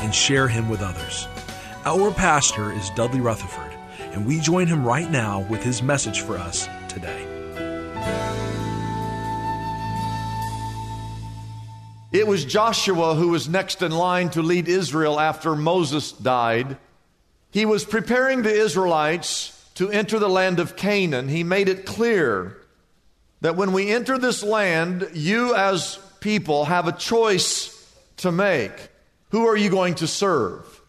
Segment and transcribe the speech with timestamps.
[0.00, 1.28] and share him with others.
[1.84, 3.72] Our pastor is Dudley Rutherford,
[4.12, 7.26] and we join him right now with his message for us today.
[12.12, 16.76] It was Joshua who was next in line to lead Israel after Moses died.
[17.52, 21.28] He was preparing the Israelites to enter the land of Canaan.
[21.28, 22.58] He made it clear
[23.40, 27.76] that when we enter this land, you as people have a choice
[28.18, 28.89] to make.
[29.30, 30.80] Who are you going to serve?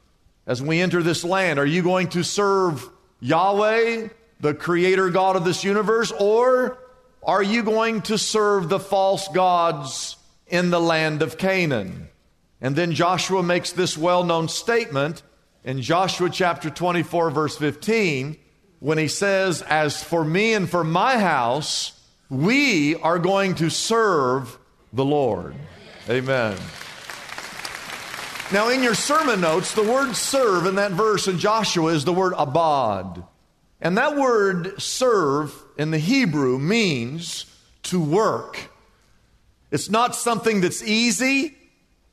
[0.46, 2.88] As we enter this land, are you going to serve
[3.20, 6.78] Yahweh, the creator God of this universe, or
[7.24, 12.10] are you going to serve the false gods in the land of Canaan?
[12.60, 15.22] And then Joshua makes this well known statement
[15.64, 18.38] in Joshua chapter 24, verse 15,
[18.80, 24.58] when he says, As for me and for my house, we are going to serve
[24.92, 25.56] the Lord.
[26.10, 26.58] Amen.
[28.54, 32.12] Now, in your sermon notes, the word serve in that verse in Joshua is the
[32.12, 33.24] word abad.
[33.80, 37.46] And that word serve in the Hebrew means
[37.84, 38.70] to work.
[39.72, 41.58] It's not something that's easy.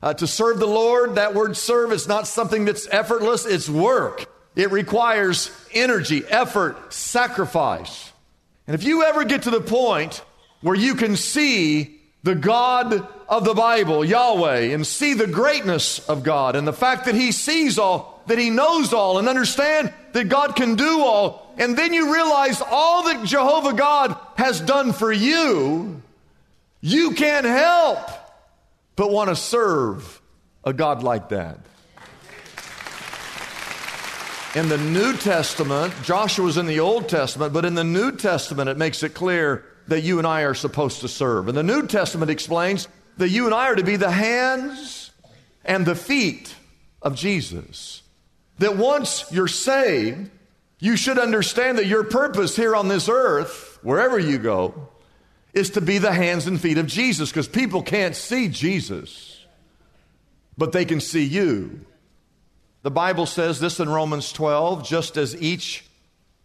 [0.01, 4.25] Uh, to serve the Lord, that word serve is not something that's effortless, it's work.
[4.55, 8.13] It requires energy, effort, sacrifice.
[8.65, 10.23] And if you ever get to the point
[10.61, 16.23] where you can see the God of the Bible, Yahweh, and see the greatness of
[16.23, 20.29] God and the fact that He sees all, that He knows all, and understand that
[20.29, 21.53] God can do all.
[21.59, 26.01] And then you realize all that Jehovah God has done for you,
[26.81, 27.99] you can't help
[28.95, 30.21] but want to serve
[30.63, 31.59] a God like that.
[34.55, 38.77] In the New Testament, Joshua's in the Old Testament, but in the New Testament, it
[38.77, 41.47] makes it clear that you and I are supposed to serve.
[41.47, 42.87] And the New Testament explains
[43.19, 45.11] that you and I are to be the hands
[45.65, 46.55] and the feet
[47.01, 48.01] of Jesus.
[48.59, 50.31] That once you're saved,
[50.79, 54.89] you should understand that your purpose here on this earth, wherever you go,
[55.53, 59.45] is to be the hands and feet of Jesus because people can't see Jesus,
[60.57, 61.85] but they can see you.
[62.83, 65.83] The Bible says this in Romans 12 just as each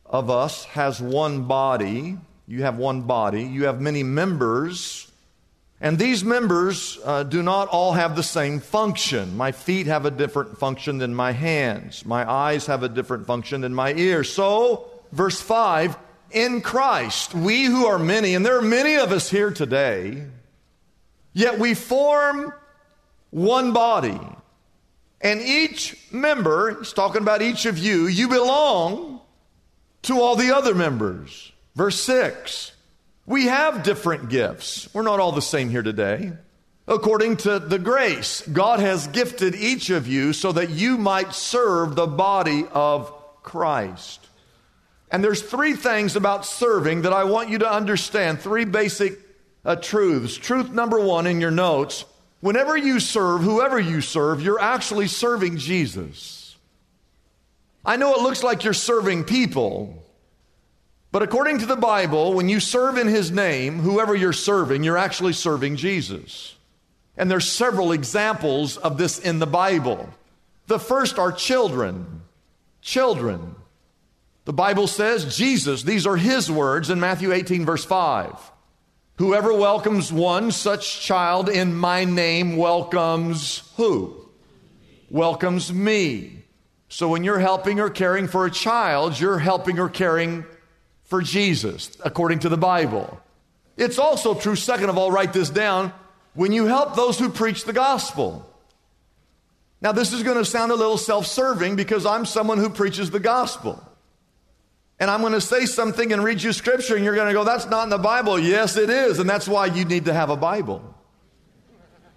[0.04, 2.18] of us has one body,
[2.48, 5.12] you have one body, you have many members
[5.80, 9.36] and these members uh, do not all have the same function.
[9.36, 12.06] My feet have a different function than my hands.
[12.06, 14.32] My eyes have a different function than my ears.
[14.32, 15.96] So, verse 5
[16.30, 20.24] in Christ, we who are many, and there are many of us here today,
[21.32, 22.52] yet we form
[23.30, 24.18] one body.
[25.20, 29.20] And each member, he's talking about each of you, you belong
[30.02, 31.52] to all the other members.
[31.74, 32.73] Verse 6
[33.26, 34.92] we have different gifts.
[34.94, 36.32] We're not all the same here today.
[36.86, 41.96] According to the grace, God has gifted each of you so that you might serve
[41.96, 43.10] the body of
[43.42, 44.28] Christ.
[45.10, 49.18] And there's three things about serving that I want you to understand, three basic
[49.64, 50.36] uh, truths.
[50.36, 52.04] Truth number one in your notes
[52.44, 56.56] whenever you serve, whoever you serve, you're actually serving Jesus.
[57.86, 60.03] I know it looks like you're serving people,
[61.14, 64.98] but according to the Bible, when you serve in His name, whoever you're serving, you're
[64.98, 66.56] actually serving Jesus.
[67.16, 70.12] And there's several examples of this in the Bible.
[70.66, 72.22] The first are children.
[72.82, 73.54] Children.
[74.44, 78.32] The Bible says, Jesus, these are His words in Matthew 18, verse 5.
[79.18, 84.30] Whoever welcomes one such child in my name welcomes who?
[85.10, 86.42] Welcomes me.
[86.88, 90.44] So when you're helping or caring for a child, you're helping or caring
[91.04, 93.20] for Jesus, according to the Bible.
[93.76, 95.92] It's also true, second of all, write this down,
[96.34, 98.48] when you help those who preach the gospel.
[99.80, 103.10] Now, this is going to sound a little self serving because I'm someone who preaches
[103.10, 103.82] the gospel.
[104.98, 107.44] And I'm going to say something and read you scripture, and you're going to go,
[107.44, 108.38] That's not in the Bible.
[108.38, 109.18] Yes, it is.
[109.18, 110.94] And that's why you need to have a Bible.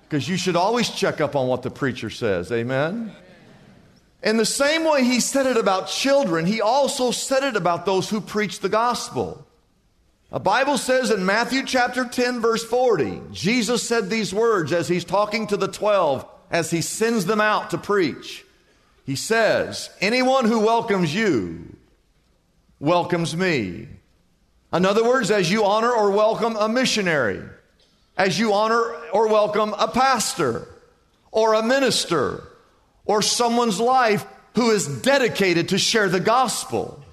[0.04, 2.52] Because you should always check up on what the preacher says.
[2.52, 3.12] Amen?
[4.24, 8.10] In the same way he said it about children, he also said it about those
[8.10, 9.46] who preach the gospel.
[10.32, 15.06] The Bible says in Matthew chapter 10, verse 40, Jesus said these words as he's
[15.06, 18.44] talking to the 12, as he sends them out to preach.
[19.06, 21.78] He says, Anyone who welcomes you
[22.80, 23.88] welcomes me.
[24.74, 27.42] In other words, as you honor or welcome a missionary,
[28.18, 30.68] as you honor or welcome a pastor
[31.32, 32.47] or a minister
[33.08, 34.26] or someone's life
[34.56, 37.04] who is dedicated to share the gospel.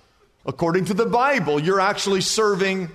[0.45, 2.91] According to the Bible, you're actually serving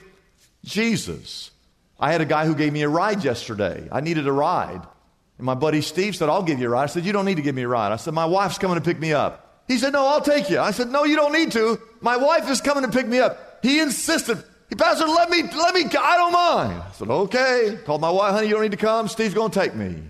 [0.63, 1.51] Jesus.
[1.99, 3.87] I had a guy who gave me a ride yesterday.
[3.91, 4.81] I needed a ride.
[5.37, 6.83] And my buddy Steve said, I'll give you a ride.
[6.83, 7.91] I said, You don't need to give me a ride.
[7.91, 9.63] I said, My wife's coming to pick me up.
[9.67, 10.59] He said, No, I'll take you.
[10.59, 11.81] I said, No, you don't need to.
[12.01, 13.59] My wife is coming to pick me up.
[13.63, 14.43] He insisted.
[14.69, 16.81] He, Pastor, let me, let me, I don't mind.
[16.81, 17.79] I said, Okay.
[17.85, 19.07] Called my wife, honey, you don't need to come.
[19.07, 20.03] Steve's going to take me.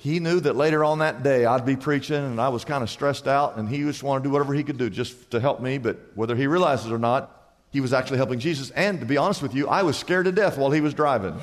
[0.00, 2.88] He knew that later on that day I'd be preaching and I was kind of
[2.88, 5.60] stressed out and he just wanted to do whatever he could do just to help
[5.60, 5.76] me.
[5.76, 8.70] But whether he realized it or not, he was actually helping Jesus.
[8.70, 11.34] And to be honest with you, I was scared to death while he was driving.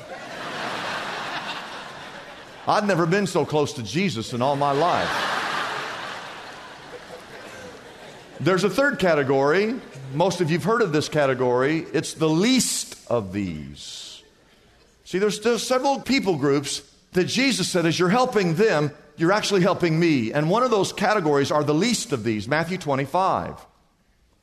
[2.66, 5.08] I'd never been so close to Jesus in all my life.
[8.40, 9.76] There's a third category.
[10.14, 11.86] Most of you've heard of this category.
[11.92, 14.20] It's the least of these.
[15.04, 16.82] See, there's still several people groups
[17.12, 20.32] that Jesus said, as you're helping them, you're actually helping me.
[20.32, 23.66] And one of those categories are the least of these, Matthew 25.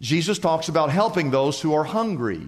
[0.02, 2.46] Jesus talks about helping those who are hungry,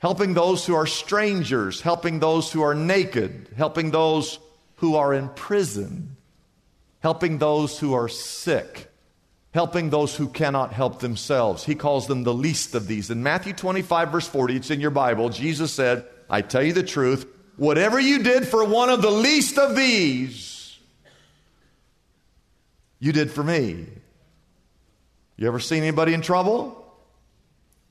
[0.00, 4.38] helping those who are strangers, helping those who are naked, helping those
[4.76, 6.16] who are in prison,
[7.00, 8.90] helping those who are sick,
[9.54, 11.64] helping those who cannot help themselves.
[11.64, 13.10] He calls them the least of these.
[13.10, 16.82] In Matthew 25, verse 40, it's in your Bible, Jesus said, I tell you the
[16.82, 17.26] truth,
[17.56, 20.78] whatever you did for one of the least of these,
[22.98, 23.86] you did for me.
[25.36, 26.78] You ever seen anybody in trouble?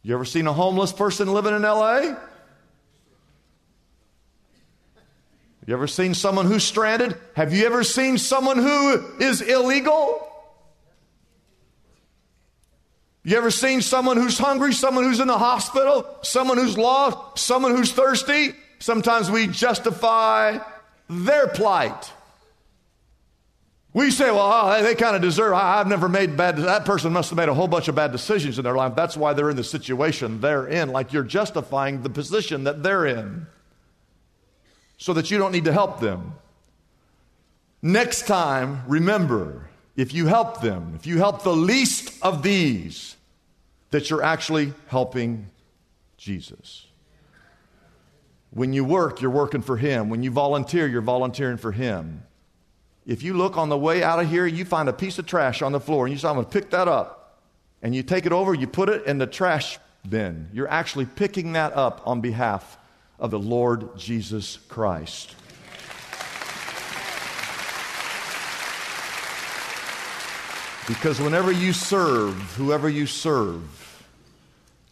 [0.04, 2.16] You ever seen a homeless person living in LA?
[5.68, 7.16] You ever seen someone who's stranded?
[7.36, 10.28] Have you ever seen someone who is illegal?
[13.24, 17.76] You ever seen someone who's hungry, someone who's in the hospital, someone who's lost, someone
[17.76, 18.56] who's thirsty?
[18.82, 20.58] Sometimes we justify
[21.08, 22.12] their plight.
[23.94, 27.14] We say, well, oh, they kind of deserve, I, have never made bad, that person
[27.14, 28.96] must have made a whole bunch of bad decisions in their life.
[28.96, 30.90] That's why they're in the situation they're in.
[30.90, 33.46] Like you're justifying the position that they're in
[34.98, 36.34] so that you don't need to help them.
[37.84, 43.16] Next time, remember, if you help them, if you help the least of these,
[43.92, 45.52] that you're actually helping
[46.18, 46.88] Jesus.
[48.52, 50.10] When you work, you're working for Him.
[50.10, 52.24] When you volunteer, you're volunteering for Him.
[53.06, 55.62] If you look on the way out of here, you find a piece of trash
[55.62, 57.40] on the floor and you say, I'm going to pick that up.
[57.82, 60.50] And you take it over, you put it in the trash bin.
[60.54, 62.78] You're actually picking that up on behalf
[63.18, 65.36] of the Lord Jesus Christ.
[70.88, 73.81] Because whenever you serve, whoever you serve,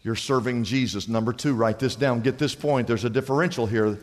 [0.09, 1.07] you're serving Jesus.
[1.07, 2.21] Number two, write this down.
[2.21, 2.88] Get this point.
[2.88, 4.00] There's a differential here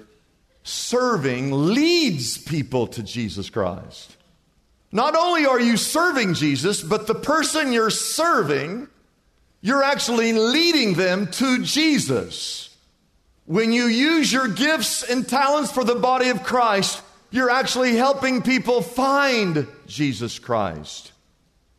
[0.62, 4.16] serving leads people to Jesus Christ.
[4.92, 8.86] Not only are you serving Jesus, but the person you're serving,
[9.60, 12.76] you're actually leading them to Jesus.
[13.46, 18.42] When you use your gifts and talents for the body of Christ, you're actually helping
[18.42, 21.10] people find Jesus Christ.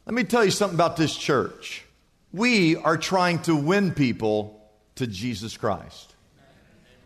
[0.05, 1.85] Let me tell you something about this church.
[2.33, 4.59] We are trying to win people
[4.95, 6.15] to Jesus Christ.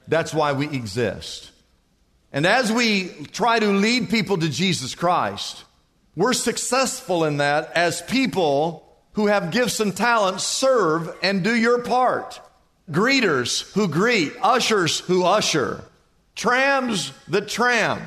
[0.08, 1.52] That's why we exist.
[2.34, 5.64] And as we try to lead people to Jesus Christ,
[6.16, 11.84] we're successful in that as people who have gifts and talents serve and do your
[11.84, 12.40] part.
[12.90, 15.84] Greeters who greet, ushers who usher,
[16.36, 18.02] trams that tram,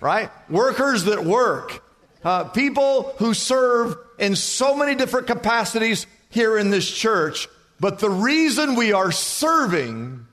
[0.00, 0.30] right?
[0.48, 1.82] Workers that work,
[2.24, 7.48] uh, people who serve in so many different capacities here in this church.
[7.80, 10.26] But the reason we are serving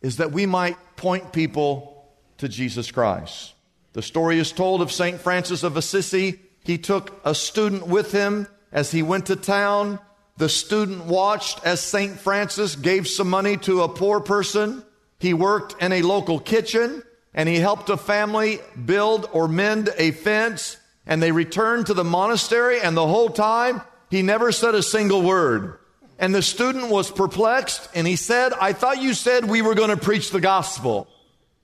[0.00, 2.06] is that we might point people
[2.38, 3.54] to Jesus Christ.
[3.92, 5.20] The story is told of St.
[5.20, 6.40] Francis of Assisi.
[6.64, 9.98] He took a student with him as he went to town.
[10.38, 12.18] The student watched as St.
[12.18, 14.84] Francis gave some money to a poor person.
[15.18, 17.02] He worked in a local kitchen
[17.34, 20.76] and he helped a family build or mend a fence.
[21.06, 25.22] And they returned to the monastery, and the whole time he never said a single
[25.22, 25.78] word.
[26.18, 29.88] And the student was perplexed, and he said, I thought you said we were going
[29.88, 31.08] to preach the gospel.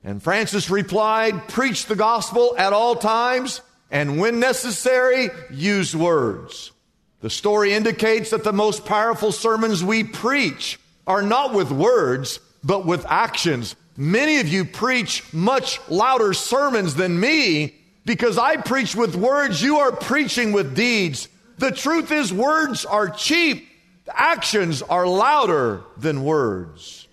[0.02, 6.72] And Francis replied, Preach the gospel at all times, and when necessary, use words.
[7.20, 12.86] The story indicates that the most powerful sermons we preach are not with words, but
[12.86, 13.76] with actions.
[13.94, 17.74] Many of you preach much louder sermons than me
[18.06, 19.62] because I preach with words.
[19.62, 21.28] You are preaching with deeds.
[21.58, 23.68] The truth is, words are cheap,
[24.08, 27.06] actions are louder than words.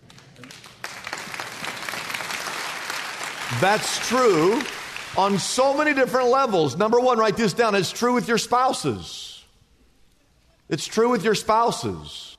[3.59, 4.61] That's true
[5.17, 6.77] on so many different levels.
[6.77, 7.73] Number one, write this down.
[7.73, 9.43] It's true with your spouses.
[10.69, 12.37] It's true with your spouses.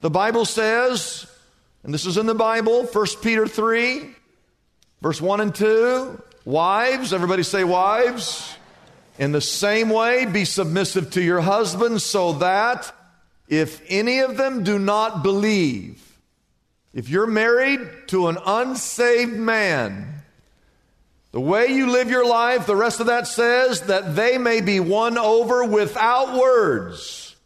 [0.00, 1.26] The Bible says,
[1.84, 4.10] and this is in the Bible, 1 Peter 3,
[5.00, 6.22] verse 1 and 2.
[6.44, 8.56] Wives, everybody say wives.
[9.20, 12.90] In the same way, be submissive to your husbands, so that
[13.48, 16.02] if any of them do not believe,
[16.94, 20.22] if you're married to an unsaved man,
[21.32, 24.80] the way you live your life, the rest of that says that they may be
[24.80, 27.36] won over without words,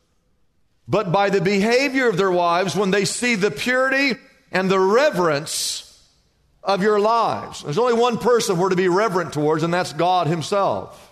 [0.87, 4.12] but by the behavior of their wives when they see the purity
[4.52, 6.09] and the reverence
[6.62, 7.64] of your lives.
[7.64, 11.11] There's only one person we're to be reverent towards, and that's God Himself.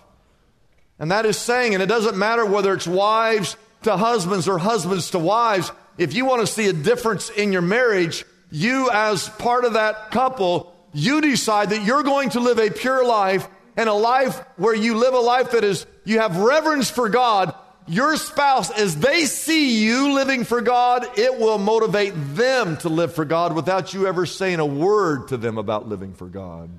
[0.99, 5.11] And that is saying, and it doesn't matter whether it's wives to husbands or husbands
[5.11, 9.65] to wives, if you want to see a difference in your marriage, you as part
[9.65, 13.93] of that couple, you decide that you're going to live a pure life and a
[13.93, 17.55] life where you live a life that is, you have reverence for God.
[17.87, 23.13] Your spouse, as they see you living for God, it will motivate them to live
[23.13, 26.69] for God without you ever saying a word to them about living for God.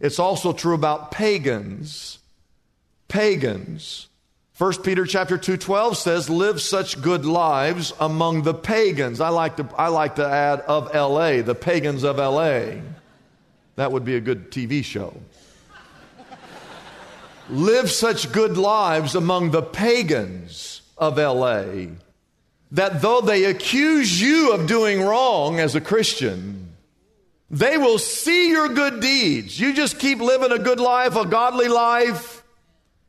[0.00, 2.18] It's also true about pagans.
[3.12, 4.08] Pagans
[4.56, 9.20] 1 Peter chapter 2 12 says, live such good lives among the pagans.
[9.20, 12.80] I like to, I like to add of LA, the pagans of LA.
[13.76, 15.14] That would be a good TV show.
[17.50, 21.88] live such good lives among the pagans of LA
[22.70, 26.70] that though they accuse you of doing wrong as a Christian,
[27.50, 29.60] they will see your good deeds.
[29.60, 32.41] You just keep living a good life, a godly life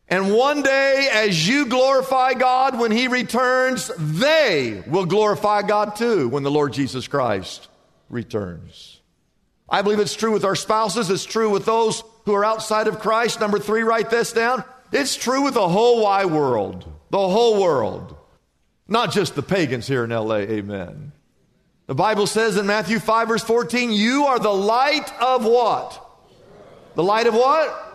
[0.09, 6.29] and one day, as you glorify God when He returns, they will glorify God too
[6.29, 7.67] when the Lord Jesus Christ
[8.09, 9.01] returns.
[9.69, 12.99] I believe it's true with our spouses, it's true with those who are outside of
[12.99, 13.39] Christ.
[13.39, 14.63] Number three, write this down.
[14.91, 18.15] It's true with the whole wide world, the whole world,
[18.87, 20.35] not just the pagans here in LA.
[20.35, 21.11] Amen.
[21.87, 25.99] The Bible says in Matthew 5, verse 14, you are the light of what?
[26.95, 27.92] The light of what?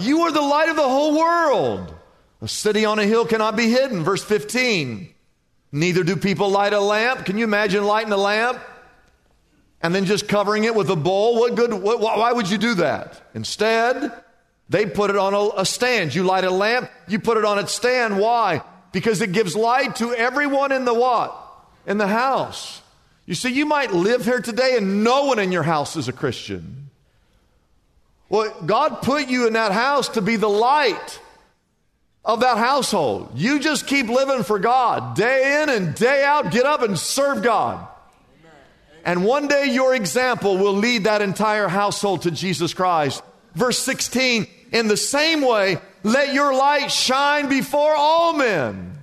[0.00, 1.94] You are the light of the whole world.
[2.42, 4.04] A city on a hill cannot be hidden.
[4.04, 5.12] Verse 15.
[5.72, 7.26] Neither do people light a lamp.
[7.26, 8.60] Can you imagine lighting a lamp
[9.82, 11.36] and then just covering it with a bowl?
[11.36, 11.72] What good?
[11.72, 13.20] What, why would you do that?
[13.34, 14.12] Instead,
[14.68, 16.14] they put it on a, a stand.
[16.14, 18.18] You light a lamp, you put it on its stand.
[18.18, 18.62] Why?
[18.92, 21.36] Because it gives light to everyone in the what?
[21.86, 22.82] In the house.
[23.26, 26.12] You see, you might live here today and no one in your house is a
[26.12, 26.85] Christian.
[28.28, 31.20] Well, God put you in that house to be the light
[32.24, 33.30] of that household.
[33.34, 36.50] You just keep living for God day in and day out.
[36.50, 37.86] Get up and serve God.
[39.04, 43.22] And one day your example will lead that entire household to Jesus Christ.
[43.54, 48.98] Verse 16, in the same way, let your light shine before all men,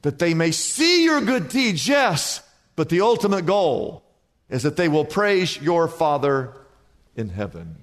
[0.00, 1.86] that they may see your good deeds.
[1.86, 2.42] Yes,
[2.74, 4.02] but the ultimate goal
[4.48, 6.54] is that they will praise your Father
[7.14, 7.76] in heaven.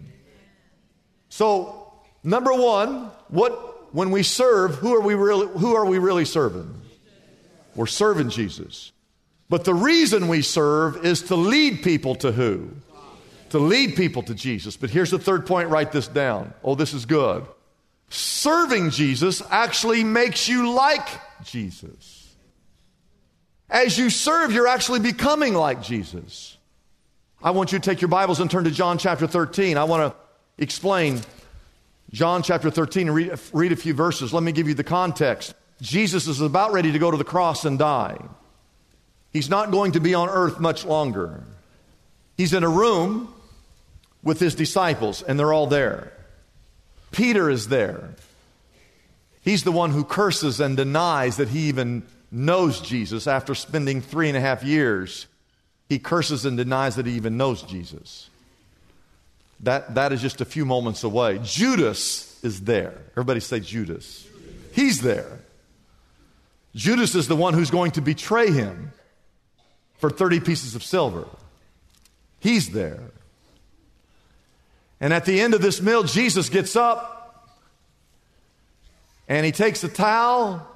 [1.36, 1.92] So,
[2.24, 6.74] number one, what when we serve, who are we really who are we really serving?
[7.76, 8.94] We're serving Jesus.
[9.50, 12.70] But the reason we serve is to lead people to who?
[13.50, 14.78] To lead people to Jesus.
[14.78, 16.54] But here's the third point, write this down.
[16.64, 17.46] Oh, this is good.
[18.08, 21.10] Serving Jesus actually makes you like
[21.44, 22.34] Jesus.
[23.70, 26.58] As you serve, you're actually becoming like Jesus.
[27.44, 29.78] I want you to take your Bibles and turn to John chapter 13.
[29.78, 30.25] I want to
[30.58, 31.22] explain
[32.12, 34.34] John chapter 13 and read, read a few verses.
[34.34, 35.54] Let me give you the context.
[35.82, 38.18] Jesus is about ready to go to the cross and die.
[39.34, 41.44] He's not going to be on earth much longer.
[42.38, 43.34] He's in a room
[44.24, 46.14] with his disciples, and they're all there.
[47.12, 48.16] Peter is there.
[49.42, 54.28] He's the one who curses and denies that he even knows Jesus after spending three
[54.28, 55.28] and a half years.
[55.88, 58.30] He curses and denies that he even knows Jesus.
[59.62, 61.40] That, that is just a few moments away.
[61.44, 62.94] Judas is there.
[63.12, 64.28] Everybody say Judas.
[64.74, 65.40] He's there.
[66.76, 68.92] Judas is the one who's going to betray him
[69.98, 71.26] for 30 pieces of silver.
[72.40, 73.00] He's there.
[75.00, 77.50] And at the end of this meal, Jesus gets up
[79.28, 80.68] and he takes a towel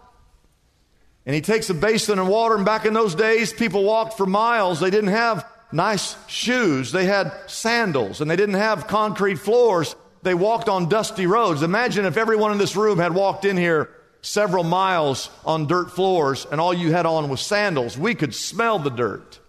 [1.26, 2.56] and he takes a basin of water.
[2.56, 4.80] And back in those days, people walked for miles.
[4.80, 6.92] They didn't have nice shoes.
[6.92, 9.96] They had sandals and they didn't have concrete floors.
[10.22, 11.64] They walked on dusty roads.
[11.64, 13.90] Imagine if everyone in this room had walked in here
[14.22, 18.80] several miles on dirt floors and all you had on was sandals, we could smell
[18.80, 19.40] the dirt.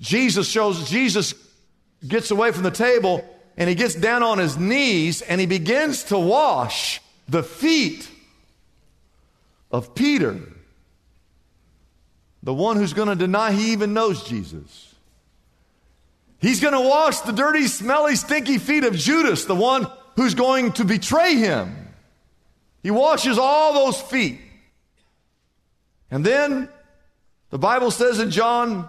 [0.00, 1.34] Jesus shows, Jesus
[2.06, 3.24] gets away from the table
[3.56, 8.08] and he gets down on his knees and he begins to wash the feet
[9.70, 10.40] of Peter,
[12.42, 14.85] the one who's going to deny he even knows Jesus.
[16.40, 20.72] He's going to wash the dirty, smelly, stinky feet of Judas, the one who's going
[20.72, 21.88] to betray him.
[22.82, 24.40] He washes all those feet.
[26.10, 26.68] And then
[27.50, 28.88] the Bible says in John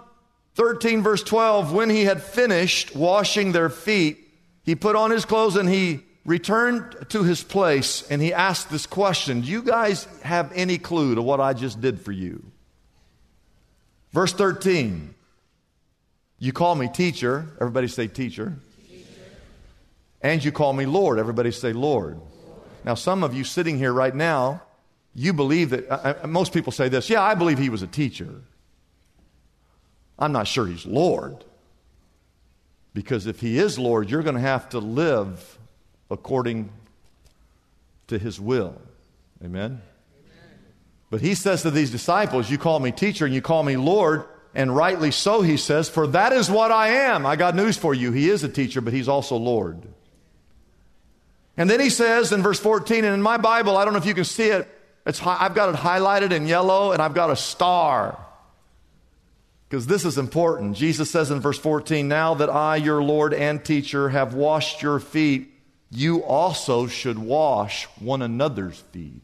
[0.54, 4.18] 13, verse 12, when he had finished washing their feet,
[4.62, 8.84] he put on his clothes and he returned to his place and he asked this
[8.84, 12.44] question Do you guys have any clue to what I just did for you?
[14.12, 15.14] Verse 13
[16.38, 17.46] You call me teacher.
[17.60, 18.56] Everybody say teacher.
[18.88, 19.06] teacher.
[20.22, 21.18] And you call me Lord.
[21.18, 22.16] Everybody say Lord.
[22.16, 22.24] Lord.
[22.84, 24.62] Now, some of you sitting here right now,
[25.14, 27.88] you believe that, uh, uh, most people say this, yeah, I believe he was a
[27.88, 28.42] teacher.
[30.18, 31.44] I'm not sure he's Lord.
[32.94, 35.58] Because if he is Lord, you're going to have to live
[36.10, 36.70] according
[38.06, 38.80] to his will.
[39.44, 39.80] Amen?
[39.80, 39.80] Amen?
[41.10, 44.24] But he says to these disciples, You call me teacher and you call me Lord,
[44.54, 47.26] and rightly so, he says, for that is what I am.
[47.26, 48.12] I got news for you.
[48.12, 49.82] He is a teacher, but he's also Lord.
[51.56, 54.06] And then he says in verse 14, and in my Bible, I don't know if
[54.06, 54.68] you can see it,
[55.04, 58.18] it's, I've got it highlighted in yellow and I've got a star.
[59.68, 60.76] Because this is important.
[60.76, 64.98] Jesus says in verse 14, Now that I, your Lord and teacher, have washed your
[64.98, 65.50] feet,
[65.90, 69.22] you also should wash one another's feet.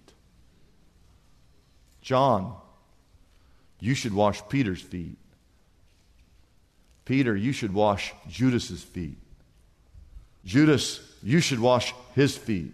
[2.02, 2.56] John,
[3.80, 5.16] you should wash Peter's feet.
[7.04, 9.18] Peter, you should wash Judas's feet.
[10.44, 12.72] Judas, you should wash his feet.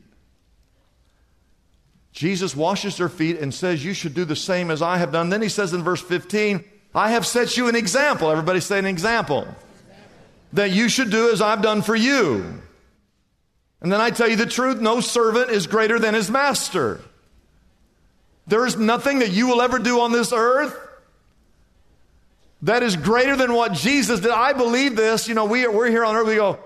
[2.12, 5.30] Jesus washes their feet and says, You should do the same as I have done.
[5.30, 8.30] Then he says in verse 15, I have set you an example.
[8.30, 9.46] Everybody say an example.
[10.52, 12.60] That you should do as I've done for you.
[13.80, 17.00] And then I tell you the truth no servant is greater than his master.
[18.48, 20.76] There is nothing that you will ever do on this earth
[22.62, 24.30] that is greater than what Jesus did.
[24.30, 25.28] I believe this.
[25.28, 26.58] You know, we, we're here on earth, we go,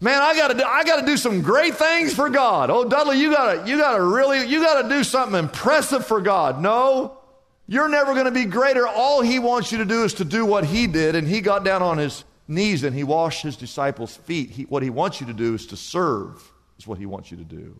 [0.00, 2.70] man, I gotta, do, I gotta do some great things for God.
[2.70, 6.60] Oh, Dudley, you gotta, you gotta really, you gotta do something impressive for God.
[6.60, 7.18] No,
[7.66, 8.86] you're never to be greater.
[8.86, 11.64] All he wants you to do is to do what he did, and he got
[11.64, 14.50] down on his knees and he washed his disciples' feet.
[14.50, 16.42] He, what he wants you to do is to serve,
[16.78, 17.78] is what he wants you to do.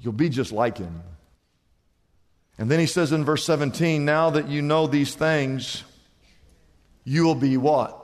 [0.00, 1.02] You'll be just like him.
[2.58, 5.84] And then he says in verse 17, Now that you know these things,
[7.10, 7.96] you will be what?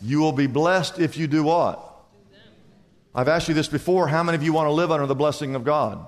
[0.00, 1.86] You will be blessed if you do what?
[3.14, 4.08] I've asked you this before.
[4.08, 6.06] How many of you want to live under the blessing of God?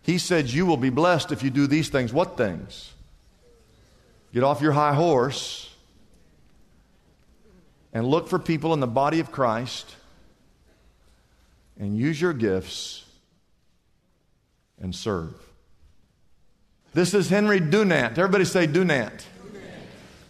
[0.00, 2.14] He said, You will be blessed if you do these things.
[2.14, 2.94] What things?
[4.32, 5.70] Get off your high horse
[7.92, 9.94] and look for people in the body of Christ
[11.78, 13.04] and use your gifts
[14.80, 15.34] and serve.
[16.94, 18.12] This is Henry Dunant.
[18.12, 19.26] Everybody say Dunant.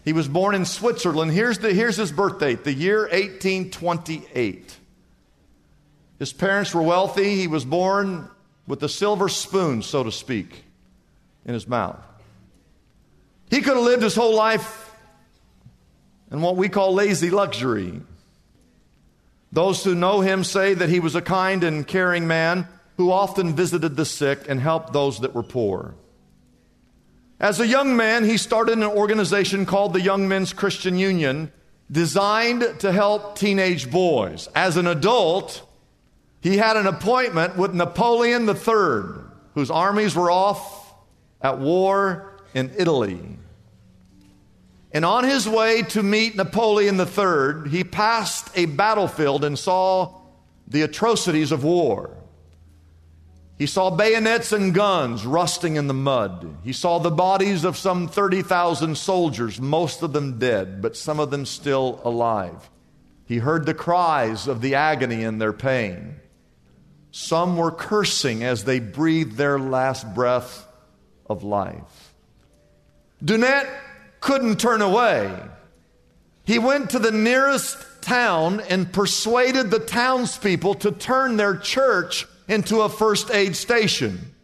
[0.04, 1.32] He was born in Switzerland.
[1.32, 4.76] Here's, the, here's his birth date, the year 1828.
[6.18, 7.36] His parents were wealthy.
[7.36, 8.28] He was born
[8.66, 10.64] with a silver spoon, so to speak,
[11.46, 11.98] in his mouth.
[13.50, 14.94] He could have lived his whole life
[16.30, 18.00] in what we call lazy luxury.
[19.52, 23.54] Those who know him say that he was a kind and caring man who often
[23.54, 25.94] visited the sick and helped those that were poor.
[27.40, 31.52] As a young man, he started an organization called the Young Men's Christian Union,
[31.90, 34.48] designed to help teenage boys.
[34.54, 35.66] As an adult,
[36.40, 40.94] he had an appointment with Napoleon III, whose armies were off
[41.40, 43.20] at war in Italy.
[44.92, 50.20] And on his way to meet Napoleon III, he passed a battlefield and saw
[50.68, 52.16] the atrocities of war.
[53.56, 56.56] He saw bayonets and guns rusting in the mud.
[56.64, 61.30] He saw the bodies of some 30,000 soldiers, most of them dead, but some of
[61.30, 62.68] them still alive.
[63.26, 66.16] He heard the cries of the agony and their pain.
[67.12, 70.66] Some were cursing as they breathed their last breath
[71.30, 72.12] of life.
[73.24, 73.68] Dunant
[74.18, 75.32] couldn't turn away.
[76.44, 82.80] He went to the nearest town and persuaded the townspeople to turn their church into
[82.80, 84.34] a first aid station.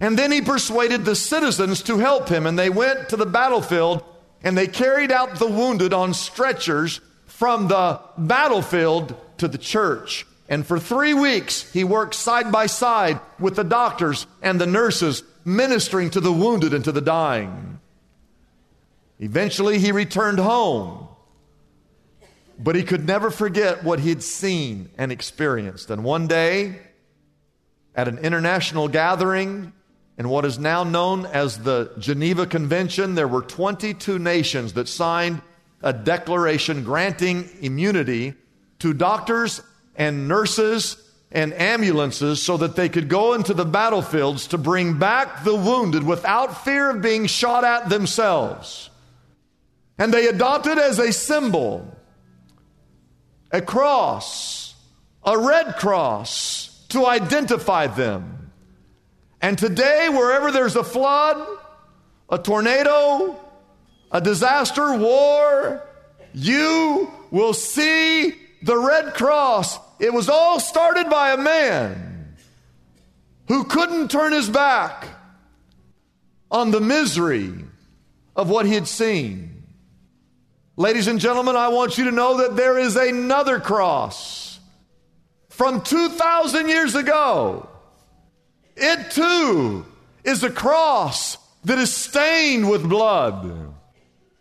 [0.00, 4.04] And then he persuaded the citizens to help him, and they went to the battlefield
[4.42, 10.66] and they carried out the wounded on stretchers from the battlefield to the church And
[10.66, 16.10] for three weeks, he worked side by side with the doctors and the nurses, ministering
[16.10, 17.80] to the wounded and to the dying.
[19.18, 21.08] Eventually, he returned home.
[22.62, 25.90] But he could never forget what he'd seen and experienced.
[25.90, 26.78] And one day,
[27.94, 29.72] at an international gathering
[30.16, 35.42] in what is now known as the Geneva Convention, there were 22 nations that signed
[35.82, 38.34] a declaration granting immunity
[38.78, 39.60] to doctors
[39.96, 40.96] and nurses
[41.32, 46.04] and ambulances so that they could go into the battlefields to bring back the wounded
[46.04, 48.88] without fear of being shot at themselves.
[49.98, 51.96] And they adopted as a symbol
[53.52, 54.74] a cross,
[55.24, 58.50] a red cross to identify them.
[59.40, 61.46] And today, wherever there's a flood,
[62.30, 63.38] a tornado,
[64.10, 65.86] a disaster, war,
[66.32, 69.78] you will see the Red Cross.
[69.98, 72.36] It was all started by a man
[73.48, 75.06] who couldn't turn his back
[76.50, 77.52] on the misery
[78.36, 79.51] of what he had seen.
[80.76, 84.58] Ladies and gentlemen, I want you to know that there is another cross
[85.50, 87.68] from 2,000 years ago.
[88.74, 89.84] It too
[90.24, 93.74] is a cross that is stained with blood.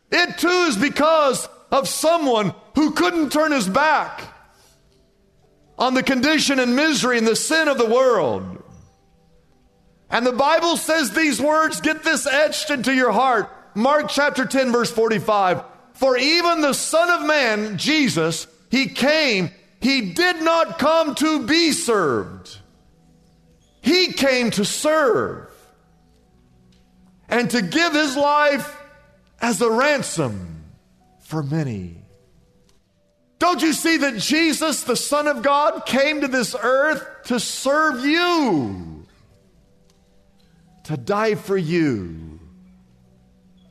[0.10, 4.22] It too is because of someone who couldn't turn his back
[5.78, 8.64] on the condition and misery and the sin of the world.
[10.10, 13.50] And the Bible says these words, get this etched into your heart.
[13.76, 15.64] Mark chapter 10, verse 45.
[15.94, 19.52] For even the Son of Man, Jesus, he came,
[19.82, 22.58] he did not come to be served.
[23.82, 25.50] He came to serve
[27.28, 28.78] and to give his life
[29.42, 30.64] as a ransom
[31.20, 31.98] for many.
[33.40, 38.06] Don't you see that Jesus, the Son of God, came to this earth to serve
[38.06, 39.04] you,
[40.84, 42.40] to die for you,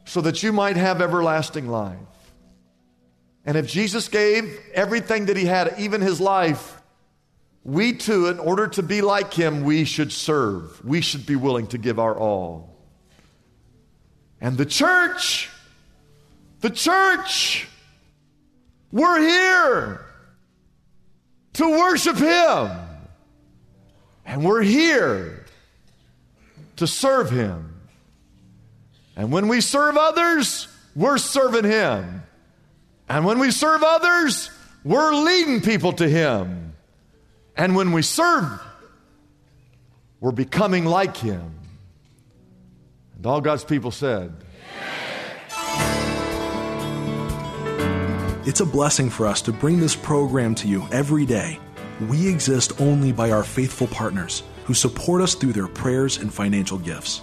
[0.07, 1.99] so that you might have everlasting life?
[3.45, 6.81] And if Jesus gave everything that he had, even his life,
[7.65, 10.85] we too, in order to be like him, we should serve.
[10.85, 12.77] We should be willing to give our all.
[14.41, 15.51] And the church,
[16.61, 17.69] the church,
[18.93, 20.05] we're here
[21.55, 22.71] to worship him.
[24.25, 25.45] And we're here
[26.77, 27.81] to serve him.
[29.17, 32.23] And when we serve others, we're serving him.
[33.11, 34.53] And when we serve others,
[34.85, 36.75] we're leading people to Him.
[37.57, 38.63] And when we serve,
[40.21, 41.59] we're becoming like Him.
[43.17, 44.33] And all God's people said,
[48.47, 51.59] It's a blessing for us to bring this program to you every day.
[52.09, 56.79] We exist only by our faithful partners who support us through their prayers and financial
[56.79, 57.23] gifts.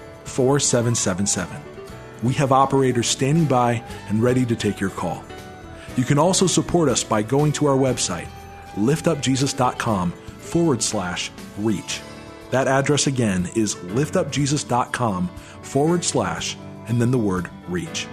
[0.31, 1.61] 4777.
[2.23, 5.23] We have operators standing by and ready to take your call.
[5.97, 8.27] You can also support us by going to our website,
[8.75, 12.01] liftupjesus.com forward slash reach.
[12.51, 15.27] That address again is liftupjesus.com
[15.61, 18.07] forward slash and then the word reach.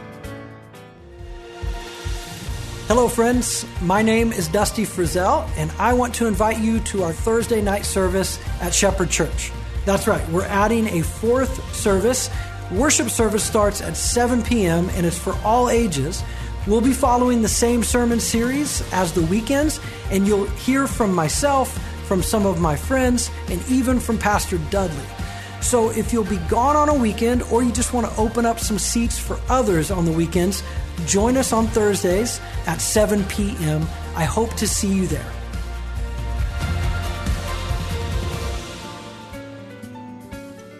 [2.88, 3.66] Hello, friends.
[3.82, 7.84] My name is Dusty Frizzell, and I want to invite you to our Thursday night
[7.84, 9.52] service at Shepherd Church.
[9.88, 12.28] That's right, we're adding a fourth service.
[12.70, 14.90] Worship service starts at 7 p.m.
[14.90, 16.22] and it's for all ages.
[16.66, 21.72] We'll be following the same sermon series as the weekends, and you'll hear from myself,
[22.06, 25.06] from some of my friends, and even from Pastor Dudley.
[25.62, 28.60] So if you'll be gone on a weekend or you just want to open up
[28.60, 30.62] some seats for others on the weekends,
[31.06, 33.88] join us on Thursdays at 7 p.m.
[34.14, 35.37] I hope to see you there.